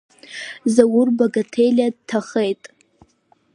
Заур 0.73 1.07
Багаҭелиа 1.17 1.89
дҭахеит. 1.95 2.63